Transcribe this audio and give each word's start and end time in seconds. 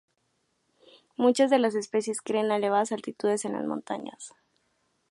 Muchas 1.15 1.51
de 1.51 1.59
las 1.59 1.75
especies 1.75 2.21
crecen 2.23 2.49
a 2.51 2.55
elevadas 2.55 2.91
altitudes 2.91 3.45
en 3.45 3.53
las 3.53 3.67
montañas. 3.67 4.33